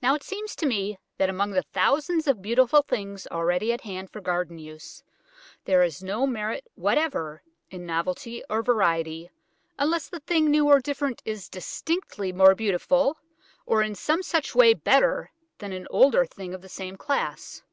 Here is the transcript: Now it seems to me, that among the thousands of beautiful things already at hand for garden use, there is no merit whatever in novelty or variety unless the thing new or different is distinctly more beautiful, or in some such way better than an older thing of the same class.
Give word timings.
Now 0.00 0.14
it 0.14 0.22
seems 0.22 0.54
to 0.54 0.66
me, 0.66 1.00
that 1.18 1.28
among 1.28 1.50
the 1.50 1.64
thousands 1.72 2.28
of 2.28 2.40
beautiful 2.40 2.82
things 2.82 3.26
already 3.26 3.72
at 3.72 3.80
hand 3.80 4.08
for 4.08 4.20
garden 4.20 4.56
use, 4.56 5.02
there 5.64 5.82
is 5.82 6.00
no 6.00 6.28
merit 6.28 6.68
whatever 6.76 7.42
in 7.68 7.84
novelty 7.84 8.44
or 8.48 8.62
variety 8.62 9.32
unless 9.80 10.06
the 10.08 10.20
thing 10.20 10.48
new 10.48 10.68
or 10.68 10.78
different 10.78 11.22
is 11.24 11.48
distinctly 11.48 12.32
more 12.32 12.54
beautiful, 12.54 13.18
or 13.66 13.82
in 13.82 13.96
some 13.96 14.22
such 14.22 14.54
way 14.54 14.74
better 14.74 15.32
than 15.58 15.72
an 15.72 15.88
older 15.90 16.24
thing 16.24 16.54
of 16.54 16.62
the 16.62 16.68
same 16.68 16.96
class. 16.96 17.64